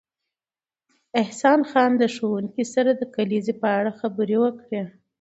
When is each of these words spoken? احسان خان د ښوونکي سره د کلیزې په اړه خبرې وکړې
احسان 1.21 1.59
خان 1.69 1.91
د 1.97 2.03
ښوونکي 2.15 2.63
سره 2.73 2.91
د 2.95 3.01
کلیزې 3.15 3.53
په 3.61 3.67
اړه 3.77 3.91
خبرې 3.99 4.37
وکړې 4.43 4.79